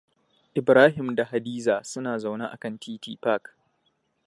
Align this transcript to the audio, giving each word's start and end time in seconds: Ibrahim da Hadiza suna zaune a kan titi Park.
Ibrahim 0.55 1.13
da 1.15 1.25
Hadiza 1.25 1.83
suna 1.83 2.13
zaune 2.21 2.45
a 2.47 2.57
kan 2.57 2.77
titi 2.79 3.17
Park. 3.21 3.55